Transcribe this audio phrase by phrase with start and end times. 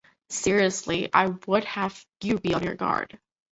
[0.31, 3.19] Seriously, I would have you be on your guard.